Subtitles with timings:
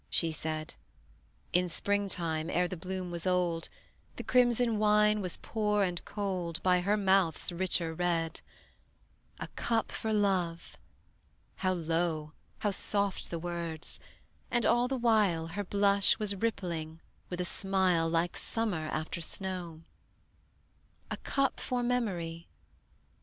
[0.09, 0.73] she said,
[1.53, 3.69] In springtime ere the bloom was old:
[4.15, 8.41] The crimson wine was poor and cold By her mouth's richer red.
[9.39, 10.75] "A cup for love!"
[11.57, 13.99] how low, How soft the words;
[14.49, 16.99] and all the while Her blush was rippling
[17.29, 19.83] with a smile Like summer after snow.
[21.11, 22.47] "A cup for memory!"